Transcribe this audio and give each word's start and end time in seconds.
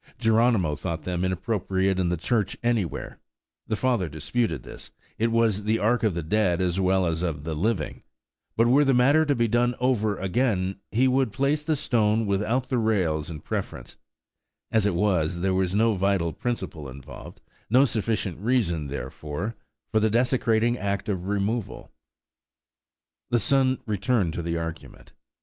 Geronimo 0.17 0.75
thought 0.75 1.03
them 1.03 1.23
inappropriate 1.23 1.99
in 1.99 2.09
the 2.09 2.17
church 2.17 2.57
anywhere–the 2.63 3.75
father 3.75 4.09
disputed 4.09 4.63
this–it 4.63 5.27
was 5.31 5.65
the 5.65 5.77
ark 5.77 6.01
of 6.01 6.15
the 6.15 6.23
dead 6.23 6.59
as 6.59 6.79
well 6.79 7.05
as 7.05 7.21
of 7.21 7.43
the 7.43 7.53
living; 7.53 8.01
but 8.57 8.65
were 8.65 8.83
the 8.83 8.95
matter 8.95 9.25
to 9.27 9.35
be 9.35 9.47
done 9.47 9.75
over 9.79 10.17
again, 10.17 10.79
he 10.89 11.07
would 11.07 11.31
place 11.31 11.61
the 11.61 11.75
stone 11.75 12.25
without 12.25 12.69
the 12.69 12.79
rails 12.79 13.29
in 13.29 13.41
preference; 13.41 13.95
as 14.71 14.87
it 14.87 14.95
was, 14.95 15.41
there 15.41 15.53
was 15.53 15.75
no 15.75 15.93
vital 15.93 16.33
principle 16.33 16.89
involved–no 16.89 17.85
sufficient 17.85 18.39
reason, 18.39 18.87
therefore, 18.87 19.53
for 19.91 19.99
the 19.99 20.09
desecrating 20.09 20.79
act 20.79 21.09
of 21.09 21.27
removal. 21.27 21.91
The 23.29 23.37
son 23.37 23.77
returned 23.85 24.33
to 24.33 24.41
the 24.41 24.57
argument. 24.57 25.13